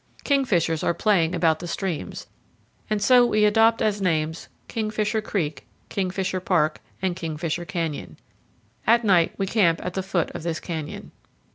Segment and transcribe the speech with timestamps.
[0.23, 2.25] Kingfishers are playing about the streams,
[2.89, 8.17] and so we adopt as names Kingfisher Creek, Kingfisher Park, and Kingfisher Canyon.
[8.87, 11.11] At night we camp at the foot of this canyon.